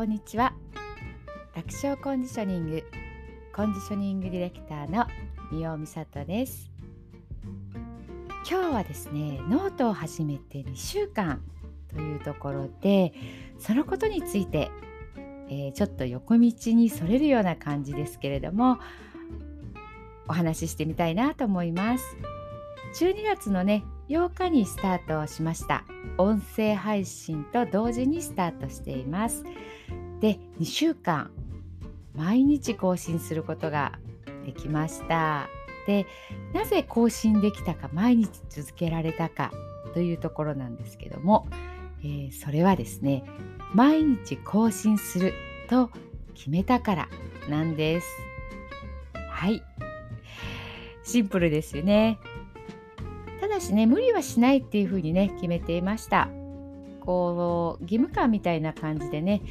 [0.00, 0.54] こんにちは。
[1.54, 2.82] 楽勝コンディショニング。
[3.54, 5.06] コンディショニングディレクターの
[5.52, 6.70] 三尾美里です。
[8.50, 11.42] 今日はですねノートを始めて2週間
[11.90, 13.12] というところで
[13.58, 14.70] そのことについて、
[15.50, 18.78] えー、ちょっと横道にそれるような感じですけれども
[20.28, 22.16] お話ししてみたいなと思います。
[23.04, 25.84] 12月のね8日にスタートをしました。
[26.18, 29.44] 音声配信と同時にスタートしています。
[30.20, 31.30] で2週間
[32.16, 34.00] 毎日更新することが
[34.44, 35.48] できました。
[35.86, 36.06] で
[36.52, 39.52] なぜ更新できたか毎日続けられたか
[39.94, 41.46] というところなんですけども、
[42.00, 43.22] えー、それはですね
[43.72, 45.34] 毎日更新する
[45.68, 45.88] と
[46.34, 47.08] 決めたから
[47.48, 48.08] なんです。
[49.14, 49.62] はい。
[51.04, 52.18] シンプルですよね。
[53.60, 56.28] だしね無理はしないっていうふうにね決めていました
[57.00, 59.42] こう義務感みたいな感じでね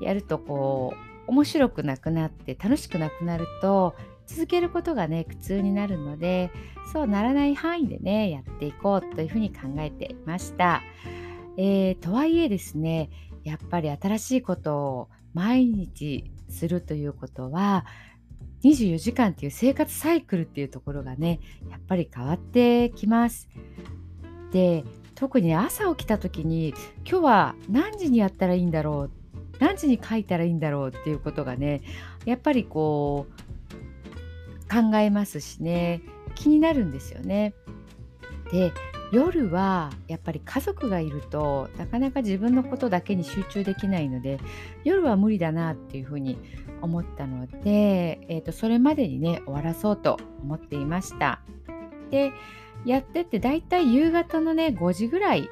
[0.00, 0.94] やるとこ
[1.26, 3.94] う面白くなくなって楽しくなくなると
[4.26, 6.50] 続けることがね苦痛になるので
[6.92, 10.82] そうならない範囲でねやっていこうというふうに考えていました。
[11.58, 13.10] えー、とはいえですね
[13.42, 17.84] やっぱり新しいことを毎日するということは
[18.64, 23.48] 24時間っていう生活サイクルっていうところがねやっぱり変わってきます。
[24.52, 26.74] で特に朝起きた時に
[27.08, 29.10] 今日は何時にやったらいいんだろう
[29.58, 31.82] 何時に書いたらいいんだろうっていうことがね
[32.24, 33.38] やっぱりこう
[34.70, 36.02] 考えますしね
[36.34, 37.54] 気になるんですよね。
[38.52, 38.72] で
[39.10, 44.38] 夜はやっぱり家族がいるとなかなか自分のことだけに集中できないので
[44.84, 46.38] 夜は無理だなっていうふうに
[46.82, 51.40] 思ったので、えー、とそれまでにね終わらそうと思っていました。
[52.10, 52.32] で
[52.84, 55.48] やってってだいたい夕方のね5時ぐらい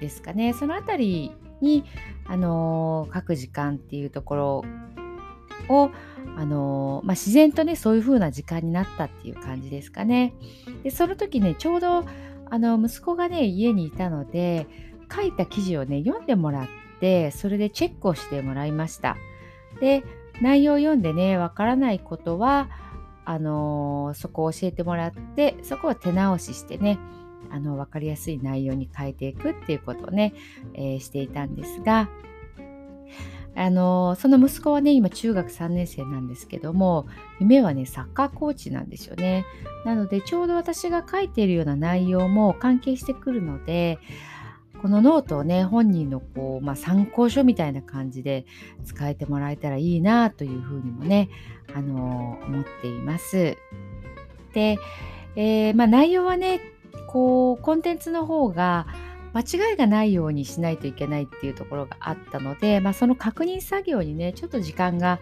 [0.00, 1.84] ですかねその辺りに、
[2.26, 4.64] あのー、書く時間っていうところ
[5.68, 5.90] を、
[6.36, 10.34] あのー、まあ、自然とねそういう風な時間になったっていう感じですかね。
[10.82, 12.04] でその時ねちょうど
[12.54, 14.68] あの息子がね家にいたので
[15.12, 16.66] 書いた記事をね読んでもらっ
[17.00, 19.16] てそれでチェックをしてもらいました。
[19.80, 20.04] で
[20.40, 22.68] 内容を読んでねわからないことは
[23.26, 26.98] あの、そこを教えてもらってそこを手直ししてね
[27.50, 30.32] あの分かりやすい内容に変えていくっていうことをね、
[30.74, 32.08] えー、していたんですが
[33.56, 37.06] あのその息子はね今中学3年生なんですけども
[37.40, 39.44] 夢はねサッカーコーチなんですよね
[39.84, 43.98] なのでちょうど私が書いているような内容も関係してくるので
[44.84, 48.44] このノートをね本人のこう、まあ、参考書みたいな感じで
[48.84, 51.30] 使えてもらえたらいいなというふうにもね、
[51.74, 53.56] あの思っています。
[54.52, 54.78] で、
[55.36, 56.60] えー、まあ、内容はね
[57.08, 58.86] こうコンテンツの方が
[59.34, 59.40] 間
[59.70, 65.18] 違いがないようにしないといけないっていうところがあったので、まあ、その確認作業にねちょっと時間が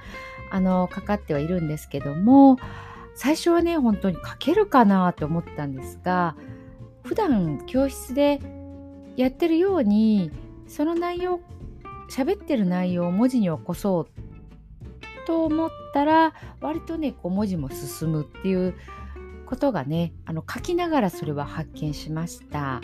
[0.51, 2.59] あのかかってはいるんですけども
[3.15, 6.37] 最初はね本当に書けるかなと思ったんですが
[7.03, 8.41] 普段教室で
[9.17, 10.31] やってるように
[10.69, 11.41] その内容
[12.11, 14.07] 喋ってる内容を文字に起こそう
[15.27, 18.75] と思ったら割とねこう文字も進むっていう
[19.47, 22.81] ことがねあの書きながらそれは発見しました。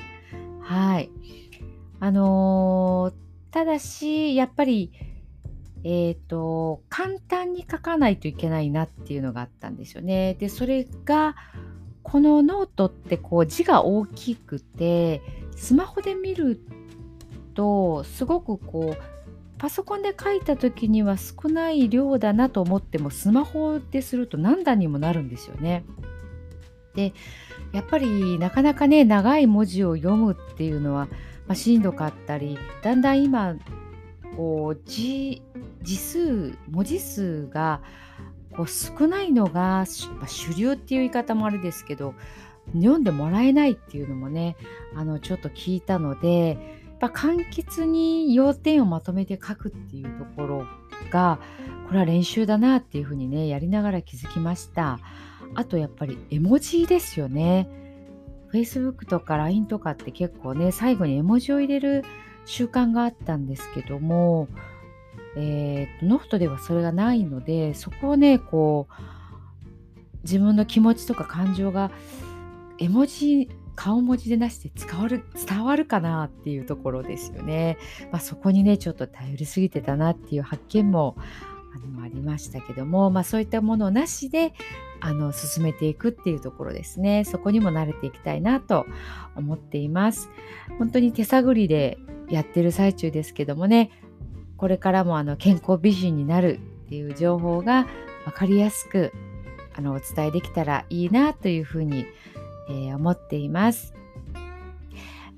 [0.68, 1.10] はい。
[1.98, 4.92] あのー、ただし、やっぱり、
[5.82, 10.34] えっ、ー、と、簡単に書かないといけないなっていうのがあったんですよね。
[10.34, 11.36] で、それが、
[12.02, 15.22] このノートってこう字が大きくて、
[15.56, 16.60] スマホで見る
[17.54, 19.02] と、すごくこう、
[19.56, 25.86] パソコンで書いた時には少ない量だなと思ってもスマホですると何段にもなるんですよね。
[26.98, 27.14] で
[27.70, 31.06] やっぱりなかなかね長い文字を読むっていうのは、
[31.46, 33.54] まあ、しんどかったりだんだん今
[34.36, 35.40] こう字
[35.82, 37.82] 字数文字数が
[38.56, 39.52] こう少ないのが、
[40.18, 42.14] まあ、主流っていう言い方もあれですけど
[42.74, 44.56] 読んでもらえないっていうのもね
[44.96, 50.66] あのちょっと聞いたのでやっぱ簡潔に要点をまとめて書くっていうところ
[51.10, 51.38] が
[51.86, 54.98] これは練習だなっていうふうにねやりながら気づきました。
[55.54, 57.68] あとやっぱり絵文字ですよね。
[58.52, 62.04] Facebook とか LINE とかって結構ね最後に絵文字を入れる
[62.44, 64.48] 習慣があったんですけども、
[65.36, 69.02] えー、ノートではそれがないのでそこをねこう
[70.22, 71.90] 自分の気持ちとか感情が
[72.78, 77.78] 絵文字顔文字でなしで伝わる伝わるかなっていうところですよね。
[78.10, 81.14] まあ、そこにねちょっと頼りすぎてたなっていう発見も
[81.76, 84.52] あのありましたけども、まあ、そういったものなしで
[85.00, 88.84] あの進めていくっていうところですねそこにも慣れていきたいなと
[89.36, 90.28] 思っています
[90.78, 91.98] 本当に手探りで
[92.28, 93.92] やってる最中ですけどもね
[94.56, 97.86] これからもあの健康美人になるっていう情報が
[98.24, 99.12] 分かりやすく
[99.76, 102.04] あのお伝えできたらいいなというふうに、
[102.68, 103.94] えー、思っています。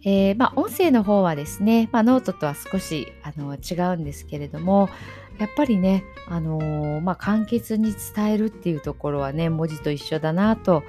[0.03, 4.89] えー、まあ、音声の方はですね、まあ、ノートとは少しあの違うんですけれども
[5.39, 10.85] やっぱりね、あのー、まあ、簡潔に伝えるっていうところはね文字と一緒だなと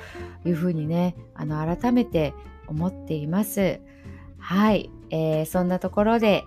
[0.46, 2.34] いうふうにねあの改めて
[2.68, 3.82] 思っています。
[4.38, 6.44] はい、えー、そんなところで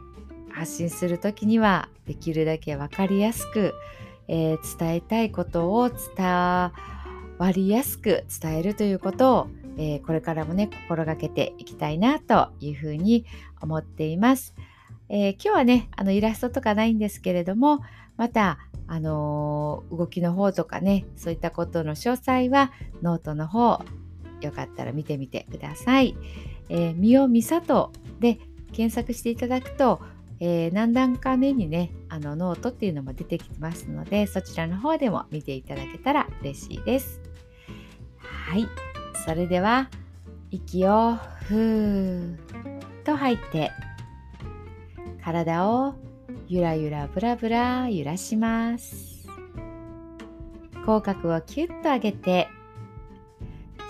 [0.50, 3.74] 発信する時にはできるだけ分かりやすく、
[4.28, 6.72] えー、伝えたいことを伝わ
[7.52, 13.26] りやすく伝えるということを、えー、これからもね心がけていきたいなというふうに
[13.60, 14.54] 思っています。
[15.08, 17.80] えー、今日はねあのイラストとかないんですけれども
[18.16, 22.72] またあの動きの方とかねそういったことの詳細は
[23.02, 23.82] ノートの方
[24.40, 26.16] よかったら見てみてください。
[26.68, 28.38] えー、みおみさとで
[28.72, 30.00] 検索していただくと
[30.40, 37.20] えー、何段か目にねあのノートっていうのも出てきますのでそちらの方でも見ていただけたら嬉しいです。
[38.18, 38.93] はい
[39.24, 39.88] それでは
[40.50, 42.38] 息をふーっ
[43.04, 43.72] と吐いて
[45.24, 45.94] 体を
[46.46, 49.26] ゆらゆらぶらぶら揺らします。
[50.84, 52.48] 口角をキュッと上げて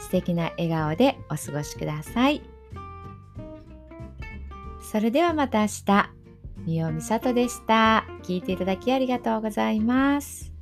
[0.03, 2.41] 素敵な笑顔でお過ごしください。
[4.81, 6.11] それではまた明日。
[6.67, 8.07] みおみさとでした。
[8.23, 10.54] 聞いていただきありがとうございます。